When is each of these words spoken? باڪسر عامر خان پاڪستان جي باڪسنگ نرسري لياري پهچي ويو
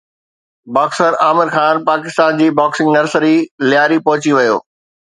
باڪسر 0.77 1.17
عامر 1.25 1.49
خان 1.57 1.77
پاڪستان 1.91 2.41
جي 2.41 2.49
باڪسنگ 2.63 2.93
نرسري 2.99 3.33
لياري 3.71 4.05
پهچي 4.09 4.39
ويو 4.41 4.61